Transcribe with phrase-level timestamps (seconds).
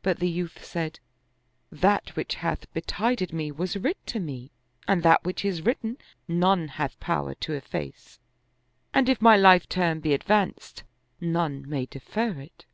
[0.00, 0.98] But the youth said,""
[1.70, 4.50] That which hath betided me was writ to me
[4.86, 8.18] and that which is written none hath power to efface;
[8.94, 10.84] and if my life term be advanced,
[11.20, 12.64] none may defer it."